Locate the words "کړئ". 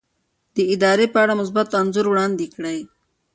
2.53-2.79